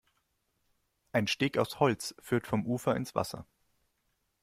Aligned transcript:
Ein 1.11 1.27
Steg 1.27 1.59
aus 1.59 1.79
Holz 1.79 2.15
führt 2.17 2.47
vom 2.47 2.65
Ufer 2.65 2.95
ins 2.95 3.13
Wasser. 3.13 3.45